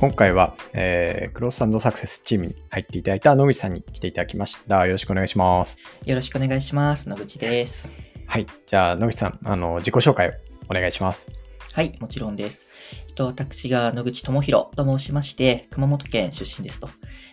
[0.00, 4.86] 今回は、えー、クロスサクセスチームに入っていただいた野口さんに来ていただきました。
[4.86, 5.76] よろしくお願いします。
[6.04, 7.08] よろしくお願いします。
[7.08, 7.90] 野口です。
[8.28, 8.46] はい。
[8.64, 10.32] じゃあ、野口さん、あの、自己紹介を
[10.70, 11.28] お願いします。
[11.72, 12.66] はい、もちろんです。
[13.08, 16.88] えっと、私が野口智弘と申しまして、熊本県出身ですと。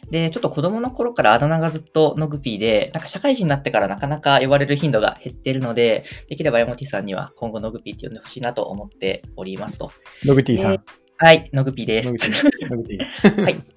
[0.10, 9.92] で、ちょっと子供の頃からあだ名がずっとノグピーで、なんか社会人になってからなかなか呼ばれる頻度が減っているので、できれば山本さんには今後ノグピーって呼んでほしいなと思っておりますと。
[10.24, 11.05] ノグチさん。
[11.18, 12.12] はい、ノグピーです。
[13.24, 13.75] はい。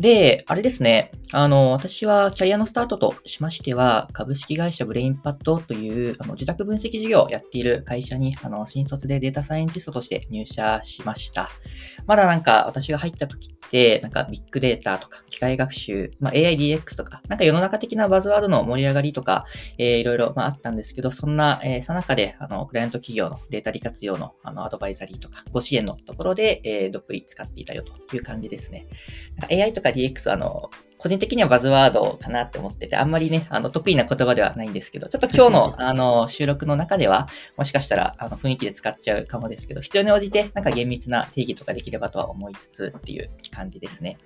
[0.00, 1.12] で、あれですね。
[1.30, 11.50] あの、私はキャリアのスタートとしましては、株式会社ブレインパッドというあの受託分析事業をやっている会社に、あの、新卒でデータサイエンティストとして入社しました。
[12.06, 19.44] まだなんか私が入った時って、なんかビッグデータとか機械学習、まあ、AIDX とか、なんか世の中的なバズワードの盛り上がりとか、
[19.76, 28.86] えー、いろいろ、まあ、あったんですけど、そんな、えー、さなかで、あの、クライアント企業のデータ利活用の、あの、アドバイザリーとか、ご支援のところで、えー、どっぷり浸かっていたよという感じですね。
[29.50, 44.18] AI とか DX は、あの、個人的にはバズワードかなって思ってて、あんまりね、あの、得意な言葉ではないんですけど、ちょっと今日の、 あの、収録の中では、もしかしたら、あの、雰囲気で使っちゃうかもですけど、必要に応じて、なんか厳密な定義とかできればとは思いつつっていう感じですね。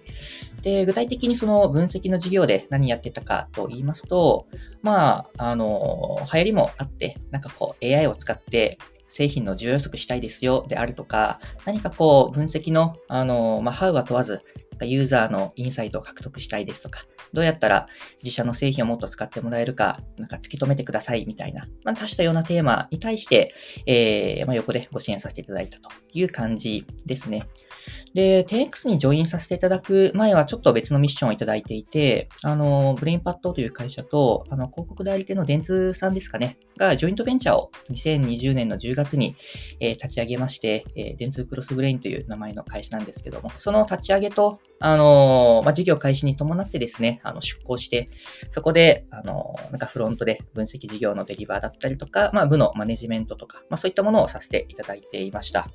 [0.62, 4.48] で、具体的にその分析の授業で何やってたかと言いますと、
[4.82, 8.78] まあ、あの、流行りもあって、なんかこう、AI を使って、
[9.14, 14.42] 製品の需要予測したいですよであるとか、何かこう分析の、あの、まあ、 How は問わず、
[14.84, 17.88] ユーザーのインサイトを獲得したいですとか、どうやったら
[18.22, 23.54] 自社の製品をもっと使ってもらえるか、なんか突き止めてくださいみたいな、まあ、多種多様なテーマに対して、
[23.86, 27.48] えー、まあ、横でご支援させていただいたという感じですね。
[28.14, 39.36] で、10X にジョインさせていただく前はちょっと別のミッションをいただいていて、あの、ブレインパッドという会社と、あの、広告代理店の電通さんですかね、がジョイントベンチャーを2020年の10月に、
[39.80, 48.10] えー、立ち上げまして、えー、電通クロスブレインという名前の会社なんですけども、その立ち上げと、あのー、まあ、事業開始に伴ってですね、あの、出向して、
[48.50, 55.68] そこで、あのー、なんかフロントで分析事業のデリバーだったりとか、まあ、部のマネジメントとか、まあ、そういったものをさせていただいていました。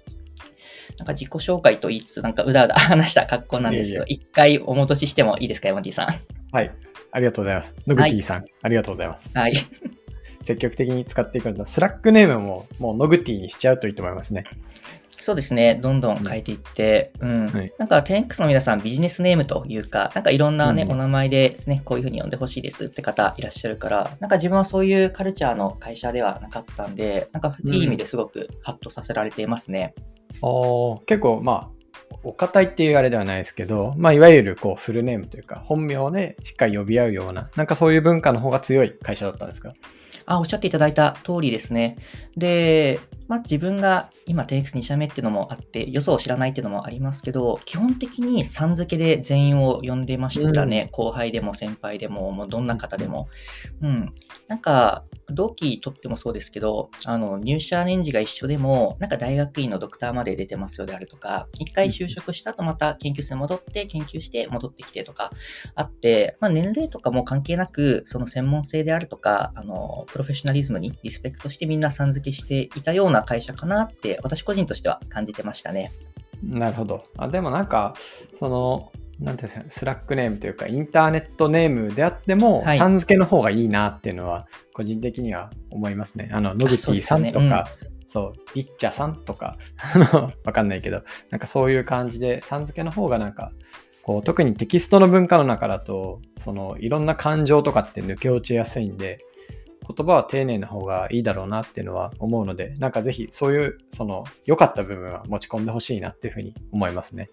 [0.98, 6.08] なんか自己紹介と言いつつ、なんかうだうだ 話した格好なんですけど、一回お戻ししてもいいですか、山 T さん？
[6.52, 6.72] はい。
[7.12, 7.76] ありがとうございます。
[7.88, 9.30] ノグティさん、はい、ありがとうございます。
[9.34, 9.56] はい。
[10.44, 11.66] 積極的に使っていくんだ。
[11.66, 14.46] スラックネームももうノグティにしちゃうといいと思いますね。
[15.22, 15.76] そうですね。
[15.76, 17.30] どんどん変えていって、うん。
[17.30, 29.94] うんはい、なんか 10X の皆さんビジネスネームというか、なんかいろんなね、うん、お名前でですね、こういうふうに呼んでほしいですって方いらっしゃるから、なんか自分はそういうカルチャーの会社ではなかったんで、なんかいい意味ですごくハッとさせられていますね。
[29.98, 30.10] うん
[30.42, 39.74] あ結構まあ、お堅いっていうあれではないですけど、まあ、いわゆるこうフルネームというか、本名でしっかり呼び合うような、なんかそういう文化の方が強い会社だったんですか？
[40.28, 41.98] あ、おっしゃっていただいた通りですね。
[42.38, 50.82] で、まあ、自分が今 10X2 社目っていうのもあって、予想を知らないっていうのもありますけど、基本的にさん付けで全員を呼んでましたね。
[50.82, 53.30] うん、後輩でも先輩でも、もうどんな方でも。
[53.82, 54.10] うん。
[54.48, 65.32] なんか、同期とってもそうですけど、あの、入社年次が一緒でも、なんか大学院のドクターまで出てますよであるとか、一回就職した後また研究室に戻って研究して戻ってきてとか
[65.76, 75.92] あって、まあ年齢とかも関係なく、その専門性であるとか、あの、プロフェッショナリズムにリスペクトしてみんなさん付けしていたような会社かなって、私個人としては感じてましたね。
[76.44, 77.04] なるほど。
[77.18, 77.96] あでもなんか、
[78.40, 86.30] その、なんていうんですか、スラックネームというか、インターネットネームであっても、はい、さん付けの方がいいなっていうのは、個人的には思いますね。
[86.32, 87.68] あの、野口さんとか、
[88.08, 89.58] そう、リッチャさんとか、
[90.46, 93.52] わかんないけど、なんかそういう感じで、さん付けの方がなんか、
[94.02, 99.20] こう、特にテキストの文化の中だと、その、いろんな感情とかって抜け落ちやすいんで、
[99.96, 107.32] 言葉は丁寧な方がいいだろうなっていうのは思うので、なんかぜひそういう、その、良かった部分は持ち込んでほしいなっていうふうに思いますね。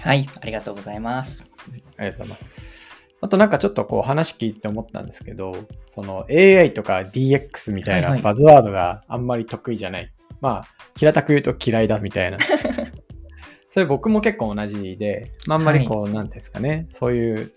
[0.00, 1.42] はい、ありがとうございます。
[1.68, 1.80] あり
[2.10, 2.76] がとうございます。
[3.22, 5.54] あとなんかちょっとこう話聞いて思ったんですけど、
[5.86, 10.02] その AI とか DX みたいなバズワードがあんまり得意じゃない。
[10.02, 10.64] はいはい、まあ、
[10.96, 12.38] 平たく言うと嫌いだみたいな。
[13.70, 17.52] それ僕も結構同じで、まあ、あんまりこう、はい、なんですかね、そういう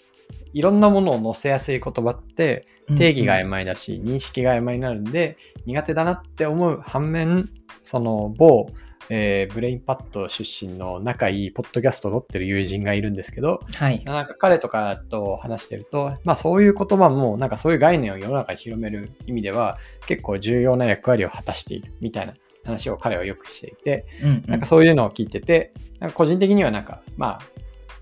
[0.53, 2.67] いろんなものを載せやすい言葉って
[2.97, 7.49] 定義が曖昧だし、認識が曖昧になるんで苦手だなって思う反面、
[7.83, 8.69] その某
[9.09, 27.41] えー、ブレインパッド出身の仲いいポッドキャストを撮ってる友人がいるんですけど、はい、なんか彼とかと話してると、まあそういう言葉も、なんかそういう概念を世の中に広める意味では、結構重要な役割を果たしているみたいな話を彼はよくしていて、うんうん、なんかそういうのを聞いてて、なんか個人的にはなんか、まあ、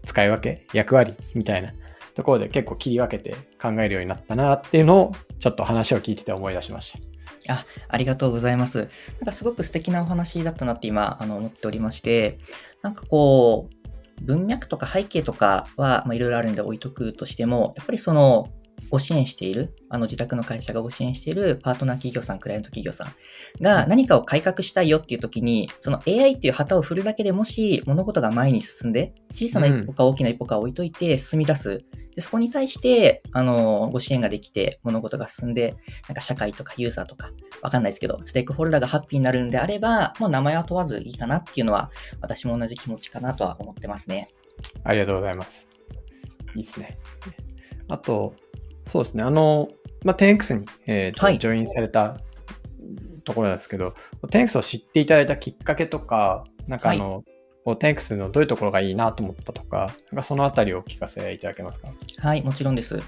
[0.03, 1.71] 使い分け、役割みたいな
[2.17, 6.99] ところで結構切り分けて考えるようになったなっていうのを、ちょっと話を聞いてて思い出しまし
[7.47, 7.53] た。
[7.53, 8.89] あ、ありがとうございます。
[9.19, 12.39] なんかすごく素敵なお話だったなって今、あの、思っておりまして、
[12.81, 18.49] なんかこう、文脈とか背景とかは、まあ、いろいろあるんで置いとくとしても、やっぱりその、
[18.89, 23.13] ご支援している、あの自宅の会社がご支援しているパートナー企業さん、クライアント企業さん
[23.61, 31.83] が何かを改革したいよっていう時に、その AI っていう旗を振るだけでもし物事が前に進んで、小さな一歩か大きな一歩か置いといて進み出す。
[32.17, 35.75] でそこに対して、あの、ご支援ができて物事が進んで、
[36.09, 37.29] なんか社会とかユーザーとか、
[37.61, 44.29] わかんないですけど、ステークホルダーがハッピーになるんであれば、もう名前は問わずいいかなっていうのは、私も同じ気持ちかなとは思ってますね。
[44.83, 45.69] ありがとうございます。
[46.55, 46.97] いいですね。
[47.87, 48.33] あと、
[48.83, 49.21] そうですね。
[49.21, 49.67] あの、
[50.03, 52.17] まあ、10X に、えーと、はい、ジョインされた
[53.25, 53.93] ところですけど、
[54.23, 57.23] 10X を知っていただいたきっかけとか、なんかあの、はい、
[57.75, 61.89] 10X のどういうところがいいなと思ったとか、なんかそのあたりをお聞かせいただけますか？
[62.17, 63.01] はい、もちろんです。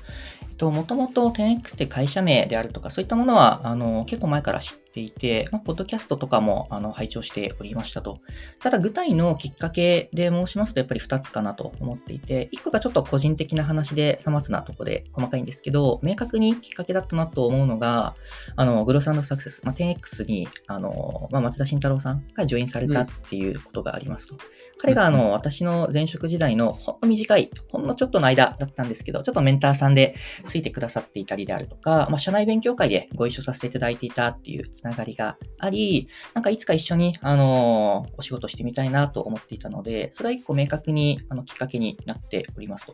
[0.57, 8.19] と、もともと 10X って会社名であるとか、そういったものは、あの、結構前から知っていて、まあ、ポッドキャストとかも、あの、拝聴しておりましたと。
[8.59, 18.15] ただ、具体のきっかけで申しますと、やっぱり2つかなと思っていて、1個がちょっと個人的な話で、さまつなとこで細かいんですけど、明確にきっかけだったなと思うのが、
[18.55, 24.35] あの、グロスサクセス、まあ、10X に、あの、まあ、松田慎太郎さんがジョインされたっていうことがありますと。
[24.35, 24.39] うん
[24.81, 30.15] 彼があの、私の前職時代のほんの短い、ほんのちょっとの間だったんですけど、ちょっとメンターさんで
[30.47, 42.93] ついてくださっていたりであるとか、まあ、社内勉強会でご一緒させていただいていたっていうつながりがあり、なんかいつか一緒に、あのお仕事してみたいなと思っていたので、それは一個明確に、あの、きっかけになっておりますと。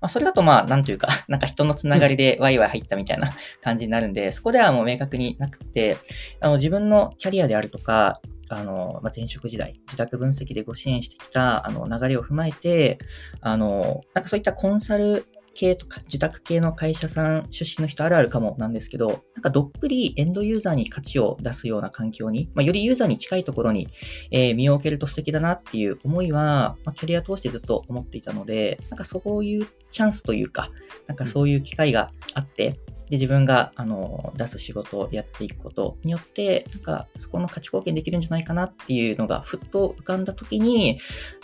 [0.00, 5.98] まあ、それだとまあ、なんというか、 なんか人のつながりでワイワイ入ったみたいな感じになるんで、そこではもう明確になくて、
[6.40, 8.20] あの、自分のキャリアであるとか、
[8.54, 12.98] あの、まあ、前職時代、自宅分析でご支援してきた、あの、流れを踏まえて、
[13.40, 23.88] あの、なんかそういったコンサル系とか、自宅系の会社さん出身の人あるあるかもなんですけど、なんかどっぷりエンドユーザーに価値を出すような環境に、まあ、よりユーザーに近いところに、
[24.30, 30.70] えー、身を置けると素敵だなっていう思いは、まあ、キャリア通してずっと思っていたので、なんかそういうチャンスというか、
[31.06, 32.80] なんかそういう機会があって、
[33.10, 40.98] で、自分が、あの、出す仕事をやっていくことによって、なんか、そこの価値貢献できるんじゃないかなっていうのが、ふっと浮かんだ時に、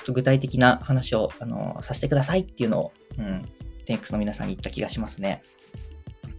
[0.06, 3.48] 具体的な話を、あの、させてくださいっていうのを、うん、
[3.86, 5.42] テンクスの皆さんに言った気がしますね。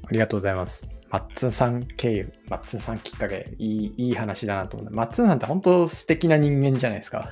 [0.08, 0.88] ありがとうございます。
[1.12, 4.94] マッツンさん経由、マッツンさんきっかけ、いいいい話だなと思う。
[4.94, 7.30] マッツンさんって本当素敵な人間じゃないですか。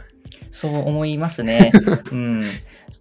[0.52, 1.72] そう思いますね。
[2.12, 2.44] うん。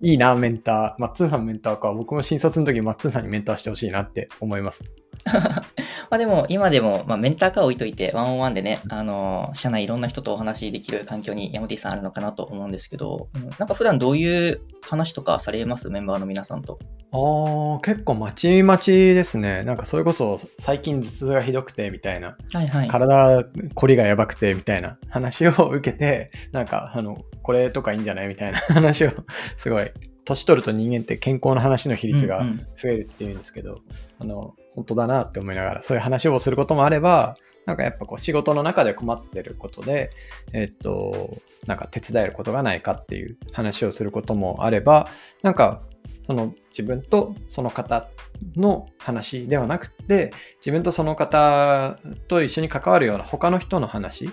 [0.00, 1.00] いいな、メンター。
[1.00, 1.93] マッツンさんメンターか。
[1.93, 4.85] 僕も新卒の時マッツンさんにメンターしてほしいなって思います。
[6.10, 15.90] まあでも、今でも、まあ、メンターか置いといて、ワンオンワンでね、あの、社内いろんな人とお話できる環境に山 T さんあるのかなと思うんですけど、うん、なんか普段どういう話とかされます？
[15.90, 16.78] メンバーの皆さんと。
[17.10, 19.62] ああ、結構まちまちですね。
[19.64, 23.44] なんかそれこそ最近頭痛がひどくてみたいな、はいはい、体
[23.75, 24.99] 凝りがやばくてみたいな。
[25.08, 28.28] 話を受けて、なんかあの、これとかいいんじゃない？
[28.28, 28.58] みたいな。
[28.69, 29.10] 話を
[29.56, 29.90] すごい
[30.25, 32.43] 年取ると人間って健康の話の比率が
[32.81, 33.82] 増えるっていうんですけど、うんうん、
[34.20, 37.36] あの、本当だなって思いながら、そういう話をすることもあれば、
[37.66, 40.10] なんかやっぱこう仕事の中で困ってることで、
[40.52, 41.36] えっと、
[41.66, 45.08] なんか手伝えることがないかっていう話をすることもあれば、
[45.42, 45.82] なんか
[46.26, 48.08] その自分とその方
[48.56, 51.98] の話ではなくて、自分とその方
[52.28, 54.31] と一緒に関わるような他の人の話、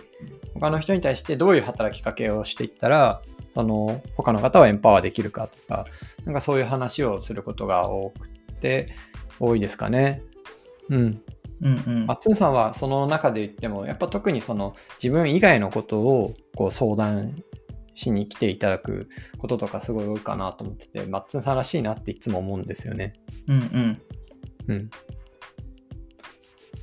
[0.54, 3.22] 他の人に対してどういう働きかけをしていったら、
[3.56, 5.86] その他の方はエンパワーできるかとか、
[6.24, 8.30] なんかそういう話をすることが多く
[8.62, 8.94] て、
[9.40, 10.22] 多いですかね。
[10.90, 11.22] うん。
[11.62, 17.42] うんうん、マッツンさんはその中で言っても、やっぱ特にその自分以外のことをこう相談
[17.94, 23.14] しに来ていただくこととかすごい多いかなと思ってて、マッツンさんらしいなっていつも思うんですよね。
[23.48, 24.02] うんうん。
[24.68, 24.90] うん。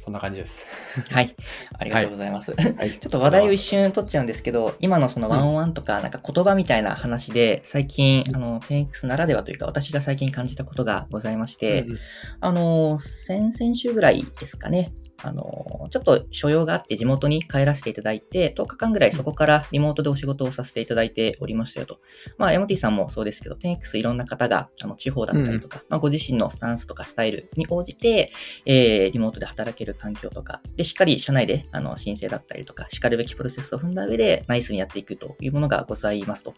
[0.05, 0.67] そんな感じです。
[1.11, 1.37] はい。
[1.79, 2.53] ありがとうございます。
[2.57, 11.99] はい、 ちょっと話題を一瞬取っちゃうんですけど、今のそのワンオンワンとか、なんか言葉みたいな話で、最近、あの、10X ならではというか、私が最近感じたことがございまして、うん、
[12.41, 22.01] あの、先々週ぐらいですかね、あの、ちょっと所用があって地元に帰らせていただいて、10日間ぐらいそこからリモートでお仕事をさせていただいておりましたよと。
[22.39, 28.33] まあ、MT さんもそうですけど、10X いろんな方が、あの、地方だったりとか、うん、まあ、ご自身のスタンスとかスタイルに応じて、
[28.67, 36.55] えー、リモートで働ける環境とか、で、しっかり社内で、あの、申請だったりとか、叱るべきプロセスを踏んだ上で、ナイスにやっていくというものがございますと。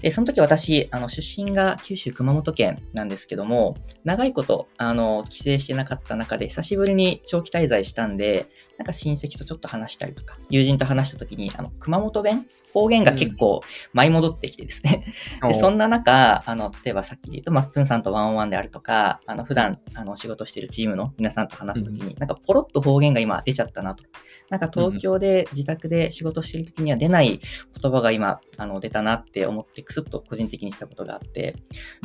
[0.00, 8.48] で、その時私、あの、出身が九州熊本県なんですけども、長いこと、あの、帰省してなかった中で、久しぶりに長期滞在したんで、
[8.78, 13.62] なんか親戚とちょっと話したりとか、友人と話した時に、あの、熊本弁方言が結構
[13.94, 15.06] 舞い戻ってきてですね。
[15.48, 24.04] で、そんな中、あの、例えばさっきで言うと、マッツンさんとワンオンワンであるとか、あの、普段、あの、仕事してるチームの皆さんと話すときに、なんかポロッと方言が今出ちゃったなと。
[24.48, 27.40] なんか東京で自宅で仕事してる時には出ない
[27.82, 31.56] 言葉が今、あの、出たなって思って、くすっと個人的にしたことがあって、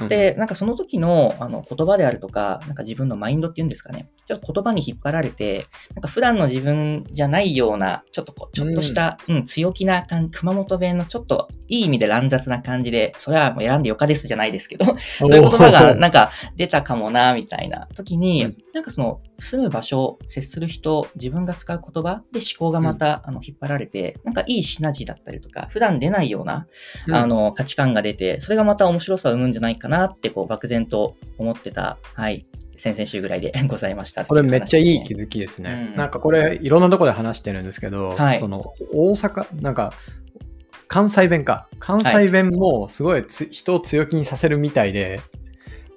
[0.07, 4.09] で、なんかその時の、あの、言葉であるとか、なんか自分のマインドっていうんですかね。
[4.25, 14.85] ちょっと言葉に引っ張られて、なんか普段の自分じゃないような、ちょっとこう、ちょっとした、うん、うん、強気な感じ、熊本弁のちょっといい意味で乱雑な感じで、それはもう選んでよかですじゃないですけど、
[15.19, 26.67] そういう言葉がなんか出たかもな、みたいな時に、うん、なんかその、住む場所、接する人、自分が使う言葉で思考がまた、あの引っ張られて、なんかいいシナジーだったりとか、普段出ないような、
[27.11, 32.45] あの、価値観が出て、それがまた面白さを生むんじゃないかなって、こう、漠然と思ってた、はい、
[32.81, 35.89] 先々週ぐらいで ございました、ね、これめっちゃいい気づきですね。
[35.91, 39.93] うん、なんかこれいろんなところで話してるんですけど、はい、その大阪、なんか
[40.91, 41.69] 関西弁か。
[41.79, 45.21] 関西弁もすごい、はい、人を強気にさせるみたいで、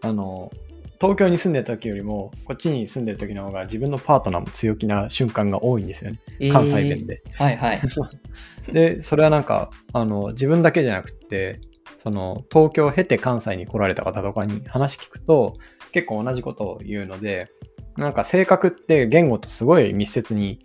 [0.00, 0.52] あの、
[1.00, 6.20] 東京に住んでる時よりも、こっちに住んでる時の方が自分のパートナーも強気な瞬間が多いんですよね。
[6.52, 7.24] 関西弁で。
[7.34, 7.80] はいはい。
[8.72, 11.58] で、それはなんか、あの、自分だけじゃなくて、
[11.98, 15.56] その、東京を経て関西に来られた方とかに話聞くと、
[15.90, 17.48] 結構同じことを言うので、
[17.96, 20.60] なんか性格って言語とすごい密接に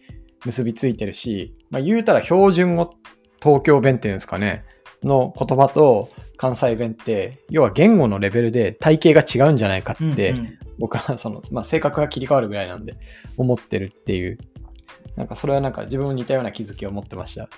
[0.46, 2.94] 結びついてるし、まあ、言うたら標準語、
[3.42, 4.66] 東京弁っていうんですかね、
[5.04, 12.96] の言葉と関西弁って、要は言語のレベルで体系が違うんじゃないかって、うんうん、僕はその、まあ、性格が切り替わるぐらいなんで
[13.38, 14.38] 思ってるっていう、
[15.16, 17.50] なんかそれはなんか自分も似たような気づきを持ってました。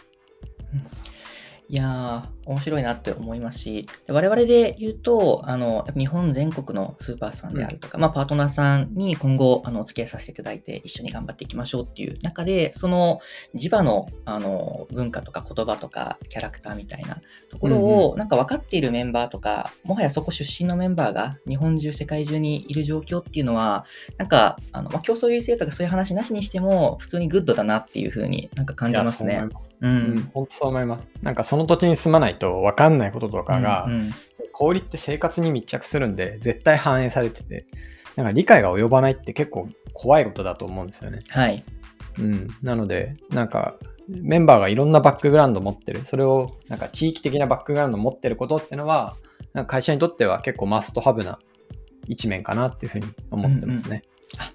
[1.70, 13.20] いやー、面白いなって思いますし、我々で言うと、あの、日本全国のスーパーさんであるとか、うん、まあ、パートナーさんに今後、あの、お付き合いさせていただいて、一緒に頑張っていきましょうっていう中で、その、
[13.55, 23.86] 地場の、あの、文化とか言葉とか、キャラクターみたいなところを、なんか分かっているメンバーとか、もはやそこ出身のメンバーが、日本中、世界中にいる状況っていうのは、
[24.17, 29.48] なんか、あの、まあ、競争優位性とかそういう話なしにしても、普通にグッドだなっていうふうになんか感じますね。
[29.81, 31.08] うん、本当そう思います。
[31.24, 34.13] なんかその土地に住まないと分かんないこととかが、うんうん、
[34.51, 37.65] 氷って生活に密着するんで、絶対反映されてて、
[38.15, 41.19] なんか理解が及ばないって結構怖いことだと思うんですよね。
[41.29, 41.63] はい。
[42.17, 42.48] うん。
[42.62, 43.75] なので、なんか、
[44.07, 49.15] メンバーがいろんなバックグラウンド持ってる、それをなんか地域的なバックグラウンド持ってることっていうのは、
[49.53, 51.39] なんか会社にとっては結構マストハブな
[52.07, 54.03] 一面かなっていうふうに思ってますね。
[54.38, 54.52] あ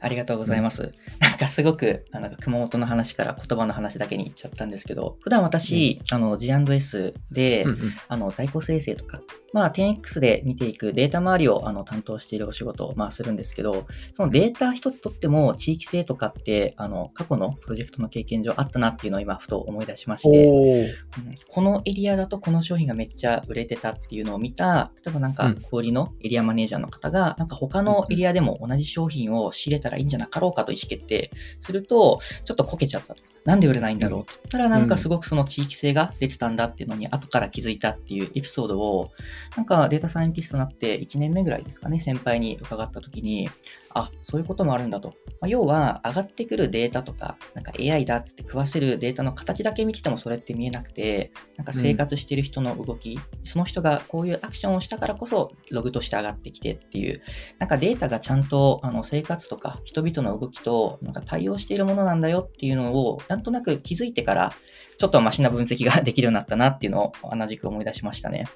[0.00, 0.82] ありがとうございます。
[0.82, 7.78] うん、なんかすごく、あの、熊本の話から言葉の話だけに行っちゃったんですけど、普段私、うん、あの、G&S で、うんうん、
[8.08, 9.20] あの、在庫生成とか、
[9.54, 31.30] まあ、10X で見ていくデータ周りをあの担当しているお仕事を、まあ、するんですけど、そのデータ一つとっても地域性とかって、あの、過去のプロジェクトの経験上あったなっていうのを今、ふと思い出しまして、うん、このエリアだとこの商品がめっちゃ売れてたっていうのを見た、例えばなんか、小売のエリアマネージャーの方が、なんか他のエリアでも同じ商品品を仕入れたらいいんじゃなかろうかと意思決定
[31.60, 33.22] すると、ちょっとこけちゃったと。
[33.44, 39.10] なんで売れないんだろうって言ったらなんかすごくその地域性が出てたんだっていうのに後から気づいたっていうエピソードを、
[39.56, 43.50] なんかデータサイエンティストになって1年目ぐらいですかね、先輩に伺った時に、
[43.94, 45.14] あ、そういうこともあるんだと。
[45.40, 57.22] まあ、要は、上がってくるデータとか、なんか AI だっつって食わせるデータの形だけ見ててもそれって見えなくて、なんか生活してる人の動き、うん、その人がこういうアクションをしたからこそ、ログとして上がってきてっていう、
[57.60, 64.52] なんかデータがちゃんとあの生活とか人々の動きとなんか対応しているものなんだよっていうのを、なんとなく気づいてから、
[64.96, 68.46] ちょっとマシな分析ができるようになったなっていうのを同じく思い出しましたね。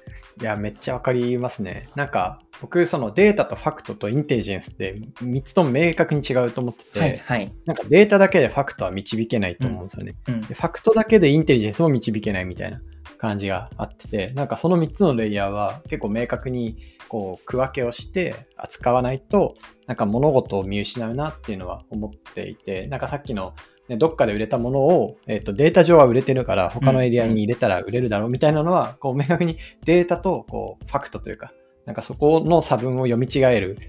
[0.41, 1.89] いや、めっちゃわかりますね。
[1.95, 12.81] なんか、僕、そのデータとファクトとインテリジェンスって3つとも明確に違うと思ってて、はいはい、なんかデータだけでファクトは導けないと思うんですよね、うんうん、ファクトだけでインテリジェンスも導けないみたいな
[13.17, 16.77] 感じがあってて、なんかその3つのレイヤーは結構明確に
[17.09, 19.55] こう区分けをして扱わないと、
[19.87, 23.53] なんか物事を見失うなっていうのは思っていて、なんかさっきの
[23.89, 31.51] ね、どっかで売れたものを、えっ、ー、と、データ上は売れてるから、他のエリアに入れたら売れるだろうみたいなのは、こう、明確にデータと、こう、ファクトというか、
[31.85, 33.79] なんかそこの差分を読み違える、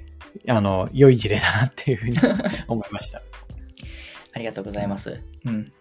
[0.49, 2.17] あの、良い事例だなっていうふうに
[2.67, 3.23] 思いました。
[4.33, 5.23] ありがとうございます。
[5.45, 5.73] うん。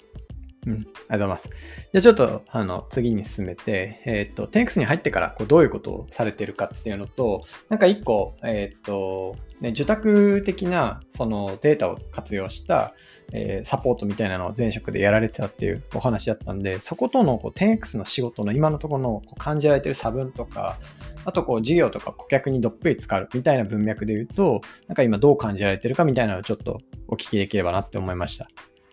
[0.67, 1.49] うん、ありがとうございます。
[1.49, 12.93] じゃあちょっと、あの、次に進めて、えっ、ー、と、10X に入ってからこうどういうことをされてるかっていうのと、なんか一個、えっ、ー、と、ね、受託的なそのデータを活用した、
[13.31, 20.77] えー、サポートみたいなのを前職でやられてたっていうお話だったんで、そことのこう 10X の仕事の今のところのこう感じられてる差分とか、
[21.25, 28.48] あとこう事業とか顧客にどっぷり使うみたいな文脈で言うと、なんか今どう感じられてるかみたいなのをちょっとお聞きできればなって思いました。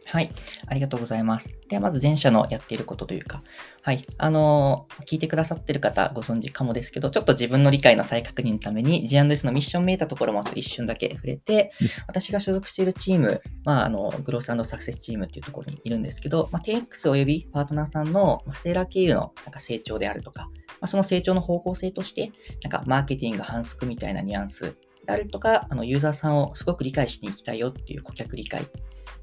[0.08, 0.30] はい。
[0.66, 1.50] ありがとうございます。
[1.68, 3.42] では、まず前者のやっていることというか、
[3.82, 4.06] はい。
[4.18, 11.72] あのー、聞いてくださってる方ご存知かもですけど、ちょっと自分の理解の再確認のために G&S のミッション見えたところも一瞬だけ触れて、
[12.06, 22.30] 私が所属しているチーム、まあ、あの、グロースサクセスチームっていうところにいるんですけど、まあ、10X およびパートナーさんのステーラー経由のなんか成長であるとか、まあ、その成長の方向性として、
[22.62, 28.68] なんかマーケティング反則みたいなニュアンスであるとか、あの、ユーザーさんをすごく理解していきたいよっていう顧客理解で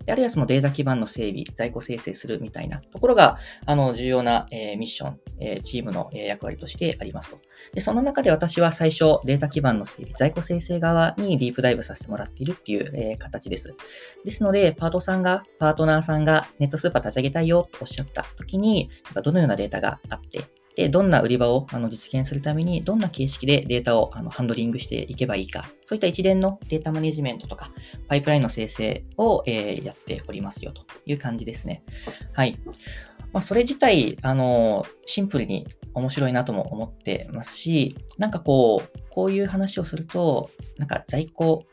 [0.07, 7.37] あるいはそのデータ基盤の整備、在庫生成するみたいなところが、あの、重要な、えー、ミッション、えー、チームの、えー、役割としてありますと。
[7.73, 13.73] で、その中で私は最初、データ基盤の整備、在庫生成側にディープダイブさせてもらっているっていう、えー、形です。
[14.25, 18.89] ですので、パートさんが、パートナーさんがネットスーパー立ち上げたいよとおっしゃった時に、
[19.23, 20.43] どのようなデータがあって、
[20.75, 27.71] で、どんな売り場をあの実現するために、どんな形式でデータをあのハンドリングしていけばいいか、そういった一連のデータマネジメントとか、
[28.07, 31.83] パイプラインの生成を、えー、やっておりますよという感じですね。
[32.33, 32.59] はい。
[33.31, 41.65] まあ、それ自体、あの、シンプルに面白いなとも思ってますし、なんかこう、こういう話をすると、なんか在庫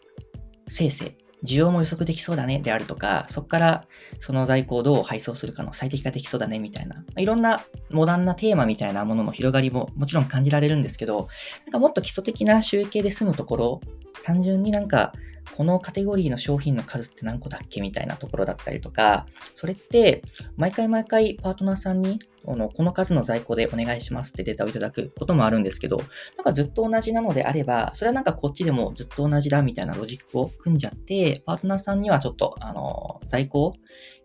[0.68, 3.86] 生成需要も予測できそうだねであるとか、そこから
[4.18, 11.28] その在庫をどう配送するかの最適化できそうだねみたいな、いろんなモダンなテーマみたいなものの広がりももちろん感じられるんですけど、
[11.66, 13.80] なんかもっと基礎的な集計で済むところ、
[14.24, 15.12] 単純になんか
[15.56, 20.22] このカテゴリーの商品の数って何個だっけみたいなところだったりとか、それって
[20.56, 26.02] 毎回毎回パートナーさんにこのこの数の在庫でお願いしますってデータをいただくこともあるんですけど、な
[26.42, 33.74] んかずっと同じなのであれば、それはなんかこっちでもずっと同じだみたいなロジックを組んじゃって、パートナーさんにはちょっと、あの、在庫を、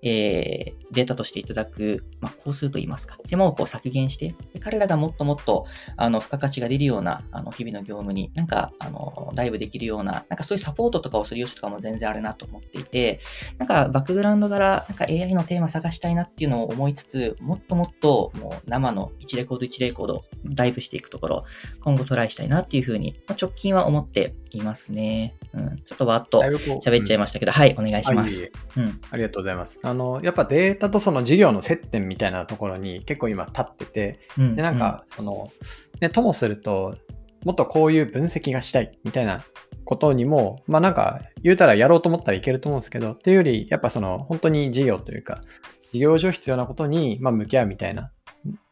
[0.01, 5.65] えー、データとしていただく、まあ、工数といいますか、手間をこう削減して、彼らがもっともっと、
[5.98, 13.19] あの、付加価値が出るような、あの、日々の業務になんか、あの、ライブできるような、なんかそういうサポートとかをする様子とかも全然あるなと思っていて、
[13.57, 21.45] なんかバックグラウンドから、なんか AI のテーマ探したいなっていうのを思いつつ、もっともっと、もう生の1レコード1レコード、ダイブしていくところ、
[21.81, 25.36] 今後トライしたいなっていうふうに、まあ、直近は思っていますね。
[25.53, 25.77] うん。
[25.86, 28.51] ちょっとわっと喋っちゃいましたけど、はい、お願いします。
[28.77, 29.01] うん。
[29.10, 29.54] ありがとうございます。
[29.83, 35.51] あの、やっぱデータとその事業の接点みたいなところに結構今立ってて、うん、で、なんか、その、
[36.01, 36.95] ね、ともすると、
[37.43, 39.43] もっとこういう分析がしたいみたいな
[39.86, 45.41] ことにも、まあなんか言うたらやろうと思ったらいけると思うんですけど、っていうより、やっぱその本当に事業というか、
[45.91, 48.12] 事業上必要なことにま向き合うみたいな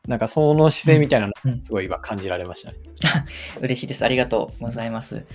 [0.07, 2.77] なんかその姿勢みたいなの、すごい今感じられましたね。
[3.61, 4.03] 嬉しいです。
[4.03, 5.25] ありがとうございます。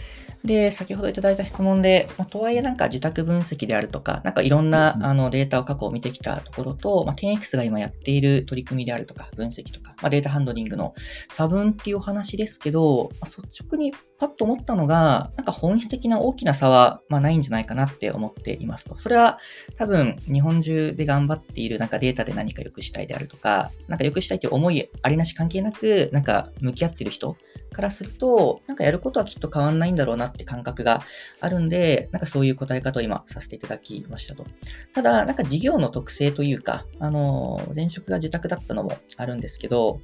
[0.45, 10.95] で、先ほどいただいた質問で、まあ、とはいえなんか受託分析であるとか、なんかいろんな、あのデータを過去見てきたところと、まあ、10X が今やっている取り組みであるとか、分析とか、まあ、データハンドリングの
[11.31, 18.99] 差分っていうお話ですけど、まあ、率直にパッと思ったのが、なんか本質的な大きな差は、まあ、ないんじゃないかなって思っていますと。
[18.99, 19.39] それは
[19.77, 27.37] 多分日本中で頑張っているなんかデータで何か良くしたいであるとか、なんか良くしたいという思いありなし関係なく、なんか向き合ってる人
[27.73, 31.03] からすると、なんかやることはきっと変わんないんだろうなって感覚が
[31.41, 34.47] あるんで、なんかそういう答え方を今させていただきましたと。
[34.95, 40.01] ただ、なんか事業の特性というか、あの、前職が受託だったのもあるんですけど、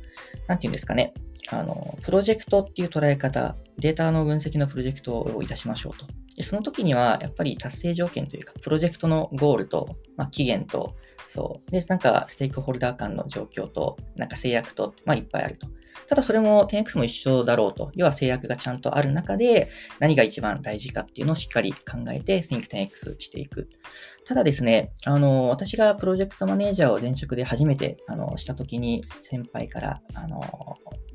[0.46, 1.14] なんていうんですかね、
[1.48, 6.06] あの、プロジェクトっていう捉え方、データの分析のプロジェクトをいたしましょうと。
[6.36, 10.94] でその時には、やっぱり達成条件というか、プロジェクトのゴールと、まあ、期限と、
[11.26, 11.70] そう。
[11.70, 15.68] で、なんか、ステークホルダー間の状況と、なんか制約と、まあ、いっぱいあると。
[16.06, 17.90] ただそれも 10X も一緒だろうと。
[17.94, 23.68] 要は制約がちゃんとある中で何が一番大事かっていうのをしっかり考えて Think 10X していく。
[24.26, 30.40] ただですね、あの、私がプロジェクトマネージャーを前職で初めて、あの、した時に先輩から、あの、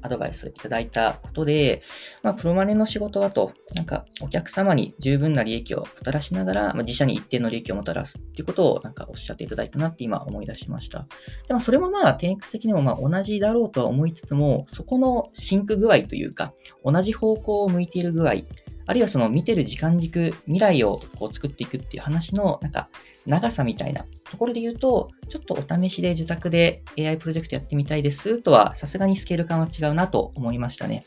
[0.02, 1.82] アドバイスいただいたことで、
[2.24, 11.08] まあ、プロマネの仕事はと、なんか、お客様に十分な利益をもたらしながら、まあ、自社に一定の利益をもたらすっていうことを、なんかおっしゃっていただいたなって今思い出しました。
[11.48, 16.54] でも、それもまあ、10X 的にもまあ同じだろうとは思いつつも、そこのシンク具合というか、
[16.86, 18.34] 同じ方向を向いている具合、
[18.90, 22.90] あるいはその見てる時間軸、未来をこう作っていくっていう話の、なんか、
[23.28, 31.06] 長さみたいなところで言うと、ちょっとお試しで受託で AI プロジェクトやってみたいですとは、さすがにスケール感は違うなと思いましたね。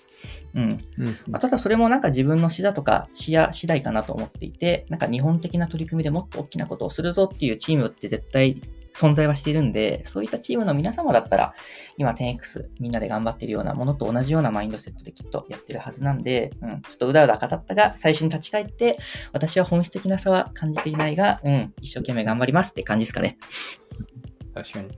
[0.55, 0.85] うん。
[0.99, 8.63] うんまあ、ただそれもなんか自分の視座とか視野次第かなと思っていて、なんか日本的な取り組みでもっと大きなことをするぞっていうチームって絶対
[8.95, 11.55] 存在はしているんで、そういったチームの皆様だったら、
[11.97, 18.99] 今 10X みんなで頑張っているようなものと同じようなマインドセットできっとやってるはずなんで、うん、ちょっとうだうだ語ったが、最初に立ち返って、
[19.33, 23.39] 私は本質的な差は感じていないが、うん、一生懸命頑張りますって感じですかね。
[24.55, 24.89] 確かに。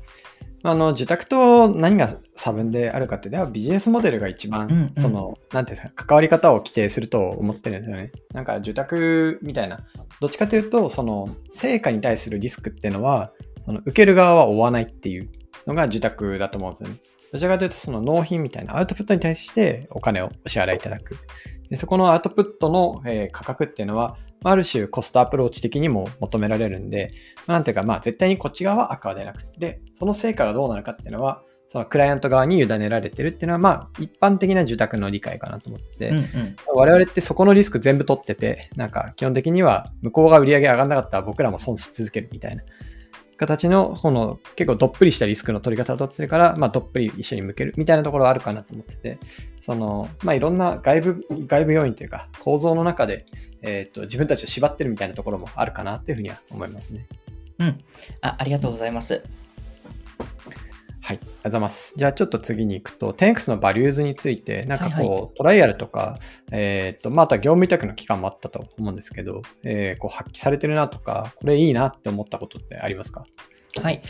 [0.67, 8.13] あの、受託と何が差分であるかっていうと、ビジネスモデルが一番、うんうん、その、なんていうんですか、関わり方を規定すると思ってるんですよね。
[8.33, 9.81] なんか、受託みたいな、
[10.23, 13.31] どっちかというと、その、成果に対するリスクっていうのは、
[13.65, 15.29] その受ける側は負わないっていう
[15.67, 16.97] のが受託だと思うんですよね。
[17.33, 21.19] どちらかというと、その納品みたいなアウトプットに対してお金をお支払いいただく。
[21.69, 27.11] でそこのアウトプットの、えー、価格っていうのは、ある種コストアプローチ的にも求められるんで、
[27.47, 42.63] まあ、なんていうか、まあ絶対にこっち側は赤は出なくて、その成果がどうなるかっていうのは、そのクライアント側に委ねられてるっていうのは、まあ一般的な受託の理解かなと思ってて、うんうん、我々ってそこのリスク全部取ってて、なんか基本的には向こうが売り上げ上がんなかったら僕らも損し続けるみたいな
[43.37, 49.19] 形の、この結構どっぷりしたリスクの取り方を取ってるから、まあ、どっぷり一緒に向けるみたいなところはあるかなと思ってて、
[49.61, 53.27] その、まあ、いろんな外部、外部要因というか、構造の中で、
[53.63, 57.07] えっ、ー、と、自分たちを縛ってるみたいなところもあるかなっていうふうには思いますね。
[57.59, 57.81] うん。
[58.21, 59.23] あ、ありがとうございます。
[61.05, 61.95] はい、ありがとうございます。
[61.99, 66.19] じゃあちょっと次に行くと、10X のバリューズについて、なんかこう、はいはい、トライアルとか、
[66.51, 73.27] えっ、ー、と、また業務委託の期間もあったと思うんですけど、えー、こう発揮されてるなとか、これいいなって思ったことってありますか？
[73.83, 74.01] はい。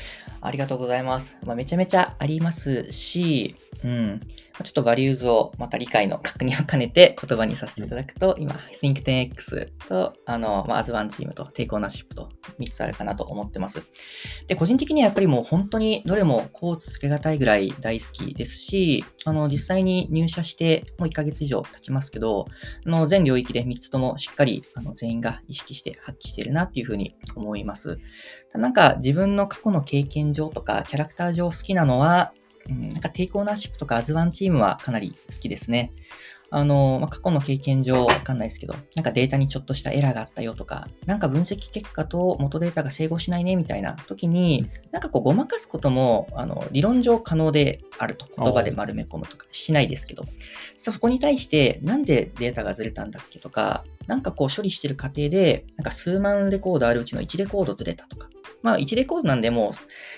[0.40, 1.36] ありがとうございます。
[1.44, 4.20] まあ、めちゃめちゃありますし、うん。
[4.62, 12.28] ちょっとバリューズをまた理解の確認を兼ねて言葉にさせていただくと、今、Think10X と、あの、まあ、As One チームと Take Ownership と
[12.60, 13.82] 3つあるかなと思ってます。
[14.46, 22.46] で、個人的にはやっぱりもう本当にどれもこうつけがたいぐらい大好きですし、あの、実際に入社してもう1ヶ月以上経ちますけど、
[22.86, 27.98] あの、全領域で3つともしっかり、あの、全員が意識して発揮しているなっていうふうに思います。
[28.54, 32.32] なんか自分の過去の経験上とかキャラクター上好きなのは、
[32.68, 35.92] うん、なんかテイクオーナーシップとかアズワンチームはかなり好きですね。
[36.50, 48.28] あの、まあ、過去の経験上わかんないですけど、なんかデータにちょっとしたエラーがあったよとか、なんか分析結果と元データが整合しないねみたいな時に、なんかこうごまかすことも、あの、理論上可能であると。
[48.36, 50.26] 言葉で丸め込むとかしないですけど、
[50.76, 58.28] そこに対してなんでデータがずれたんだっけとか、なんかこう処理してる過程で、なんか数万レコードあるうちの1レコードずれたとか、
[58.64, 59.72] まあ、1レコードなんでも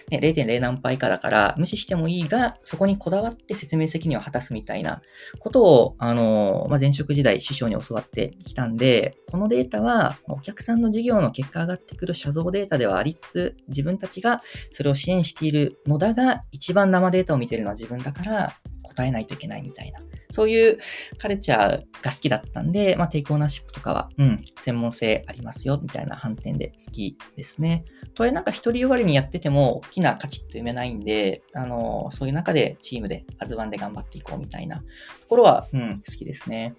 [0.08, 5.02] う、ね、0.0何倍かだから無視してもいいが、そこにこだわって説明責任を果たすみたいな
[5.40, 19.98] ことを、あの、まあ、前職時代師匠に教わってきたんで、このデータはお客さんの事業の結果上がってくる写像データではありつつ、自分たちがそれを支援しているのだが、一番生データを見てるのは自分だから答えないといけないみたいな。
[20.30, 20.78] そういう
[21.18, 21.70] カルチャー
[22.02, 27.84] が好きだったんで、まあ、テイクオーナーシップとかは、うん、専門性ありますよ、みたいな反転で好きですね。
[28.14, 34.84] とはいえなんか一人よがりにやってても大きな価値って埋めないんで、あの、そういう中でチームでアズワンで頑張っていこうみたいなと
[35.28, 36.74] ころは、うん、好きですね。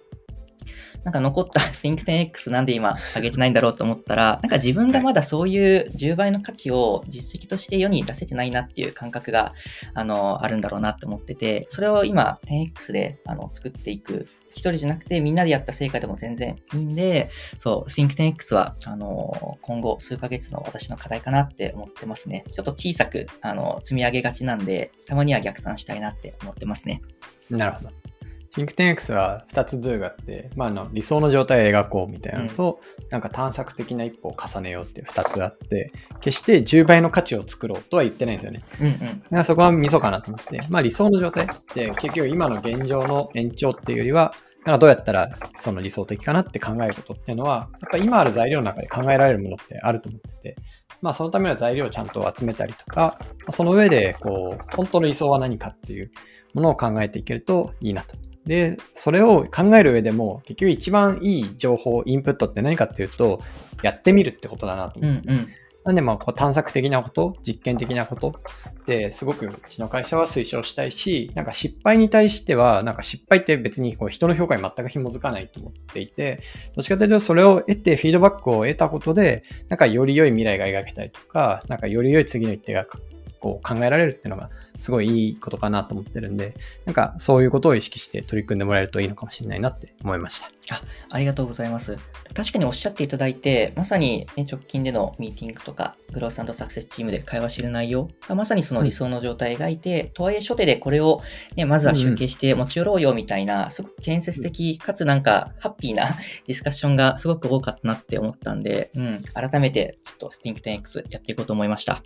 [1.04, 9.54] なんか残った Think10X なんで今上げてないんだろうと思ったら、なんか自分がまだそういう10倍の価値を実績として世に出せてないなっていう感覚が、
[9.94, 22.44] あの、あるんだろうなって思ってて、それを今 10X であの作っていく一人じゃなくてみんなでやった成果でも全然いいんで、そう、Think10X は、あの、今後数ヶ月の私の課題かなって思ってますね。
[22.52, 27.02] ちょっと小さく、あの、積み上げがちなんで、たまには逆算したいなって思ってますね。
[27.50, 28.07] なるほど。
[28.58, 38.64] Think10X は2つ Do があって、まあ、あの理想の状態を描こうみたいなのと、うん、なんか探索的な一歩を重ねようっていう2つあって、決して10倍の価値を作ろうとは言ってないんですよね。
[38.80, 50.56] うんうん、だからそこはミソかなと思って、まあ、理想の状態って結局今の現状の延長っていうよりは、なんかどうやったらその理想的かなって考えることっていうのは、やっぱ今ある材料の中で考えられるものってあると思ってて、
[51.00, 53.18] まあそのための材料をちゃんと集めたりとか、
[53.50, 56.10] その上でこう、本当の理想は何かっていう
[56.54, 58.16] ものを考えていけるといいなと
[58.48, 63.42] で、それを考える上でも、結局一番いい情報、インプットって何かっていうと、
[63.82, 65.28] やってみるってことだなと思って。
[65.28, 65.48] うんうん
[65.84, 68.34] なんでまあこう探索的なこと、実験的なこと
[68.68, 76.42] ってすごくうちの会社は推奨したいし、なんか失敗に対しては、なんか失敗って別にこう人の評価に全く紐づかないと思っていて、
[76.76, 82.86] どっちかというとそれを得てフィードバックを得たことで、なんかより良い未来が描けたりとか、なんかより良い次の一手が
[83.40, 90.50] こう考えられるっていうのがすごいいいことかなと思ってるんで、なんかそういうことを意識して取り組んでもらえるといいのかもしれないなって思いました。
[90.70, 91.98] あありがとうございます。
[92.34, 101.22] 確かにおっしゃっていただいて、まさに、ね、直近でのミーティングとか、グロースサクセスチームで会話してる内容がまさにその理想の状態を描いて、うん、とはいえ初手でこれを、
[101.56, 112.02] ね、まずは集計して持ち寄ろうよみたいな、すごく建設的かつなんかハッピーなディスカッションがすごく多かったなって思ったんで、うん、改めてちょっと Think10X やっていこうと思いました。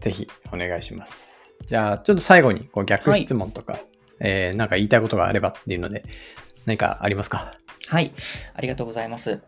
[0.00, 1.56] ぜひお願いします。
[1.66, 3.82] じゃあ、ちょっと最後にこう逆質問とか、はい、
[4.20, 6.04] えー、なんか言いたいことがあればっていうので、
[6.66, 7.54] 何かありますか？
[7.88, 8.12] はい。
[8.54, 9.40] ありがとうございます。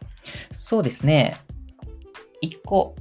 [0.59, 1.37] そうですね。
[2.41, 2.97] 一個、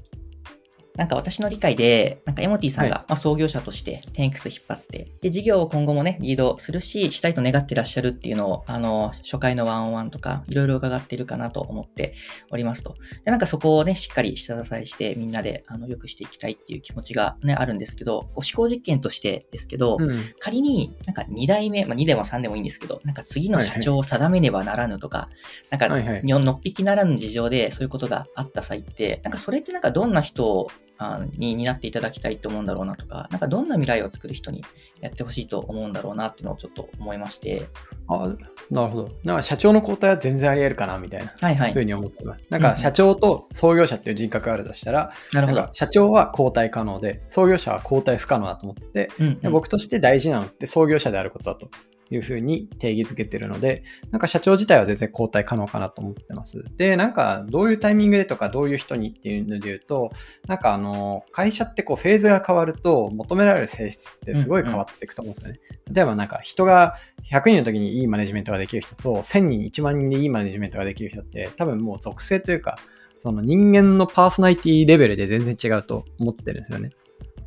[0.96, 12.16] なんか私の理解で、なんかエモティさんが、ま創業者として 10X 引っ張って、で、事業を今後もね、リードするし、したいと願ってらっしゃるっていうのを、あの、初回のワンオンワンとか、いろいろ伺ってるかなと思って
[12.52, 12.96] おりますと。
[13.24, 30.70] で、なんかそこをね、しっかり下支えして、みんなで、あの、良くしていきたいっていう気持ちがね、あるんですけど、こう思考実験としてですけど、うん、仮になんか2代目、まあ2でも3でもいいんですけど、なんか次の社長を定めねばならぬとか、はいはい、なんか、のっぴきならぬ事情でそういうことがあった際って、なんかそれってなんかどんな人を
[31.02, 34.66] あに担っていただきたいと思うんだろうなとか、なんかどんな未来を作る人に
[35.00, 37.68] やってほしいと思うんだろうなっていうのをちょっと思いまして。
[38.10, 38.36] あ
[38.70, 39.12] なるほど。
[39.24, 42.44] なんか社長の交代は全然あり得るかなみたいな、はいはい、ふうに思ってます。
[42.50, 51.70] なんか社長と創業者っていう人格があるとしたら、なるほど社長は交代可能で、創業者は交代不可能だと思ってて、うんうん、僕として大事なのって創業者であることだと
[52.12, 56.64] いうふうに定義づけてるので、なんか社長自体は全然交代可能かなと思ってます。
[56.78, 60.12] で、なんかどういうタイミングでとかどういう人にっていうので言うと、
[60.48, 65.60] なんかあの、会社ってこうフェーズが変わると求められる性質ってすごい変わっていくと思うんですよね。
[65.70, 66.96] うんうん、例えばなんか人が
[67.32, 72.78] 100人の時にいいマネジメントができる人と1000人、1万人でいいマネジメントができる人って多分もう属性というか、
[73.22, 76.92] その人間のパーソナリティレベルで全然違うと思ってるんですよね。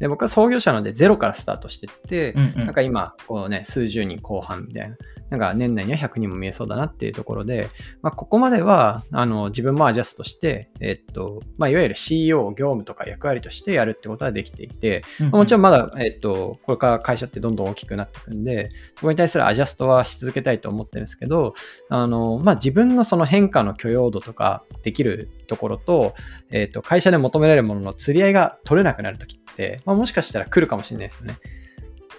[0.03, 4.97] で、僕は創業者なのでゼロからスタートしてって、うんうん、なんか今、こうね、数十人後半みたいな、
[5.31, 7.71] なんか年内には100人も見えそうだなっていうところで、
[8.03, 21.55] まあ、ここまでは、あの、自分もアジャストして、えっと、まあ、いわゆる CEO 業務とか役割としてやるってことはできていて、うんうん、もちろんまだ、えっと、これから会社ってどんどん大きくなっていくんで、そこに対するアジャストはし続けたいと思ってるんですけど、
[21.89, 26.15] あの、まあ、自分のその変化の許容度とかできるところと、
[26.51, 29.42] えっと、会社で求められるものの釣り合いが取れなくなるとき、
[29.85, 31.39] まあ、もしかしたら来るかもしれないですよね。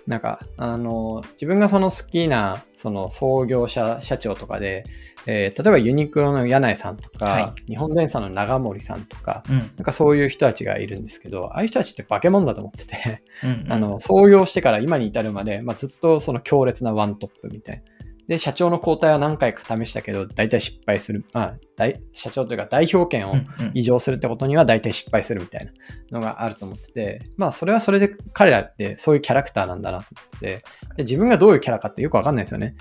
[0.08, 4.86] なんか、あの、自分がその好きな、その創業者社長とかで、
[5.26, 17.93] えー、例えばユニクロの柳井さんとか、はい、日本電産の長森さんとか、うん、なんかそういう人たちがいるんですけど、ああいう人たちって化け物だと思っててうん、あの、創業してから今に至るまで、まあ、ずっとその強烈なワントップみたいな。
[18.28, 21.26] で、社長の交代は何回か試したけど、大体失敗する。
[21.34, 23.34] まあ、大社長というか代表権を
[23.74, 30.64] 異常するってことには大体失敗するみたいなのがあると思ってて、まあ、それはそれで彼らってそういうキャラクターなんだなと思って
[30.98, 32.76] で、自分がどういうキャラかってよくわかんないですよね。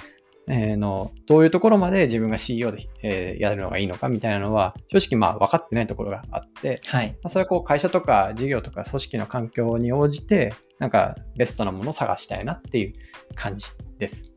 [0.48, 12.92] えー、のどういうところまで自分が CEO で、えー、やるのがいいのかみたいなのは正直まあ分かってないところがあって、はいまあ、それはこう会社とか事業とか組織の環境に応じてなんかベストなものを探したいなっていう
[13.36, 13.66] 感じ
[13.98, 14.31] です。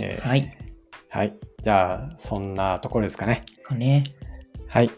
[0.00, 0.56] えー、はい。
[1.10, 1.36] はい。
[1.62, 3.44] じゃあ、そんなところですかね。
[3.62, 4.04] かね。
[4.68, 4.90] はい。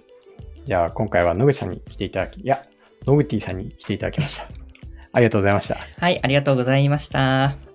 [0.65, 2.65] じゃあ、今回は野口さんに来ていただき、いや、
[3.07, 4.49] 野口さんに来ていただきました。
[5.13, 5.79] ありがとうございました。
[5.99, 7.70] はい、ありがとうございました。